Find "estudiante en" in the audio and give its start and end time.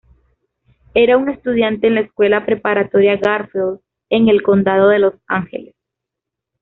1.29-1.93